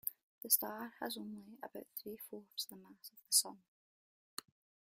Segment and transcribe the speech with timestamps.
[0.41, 3.61] The star has only about three-fourths the mass of the Sun.